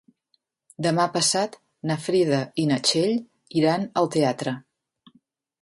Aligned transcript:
Demà 0.85 1.05
passat 1.17 1.57
na 1.91 1.99
Frida 2.07 2.41
i 2.63 2.67
na 2.71 2.81
Txell 2.89 3.15
iran 3.63 3.89
al 4.03 4.11
teatre. 4.17 4.57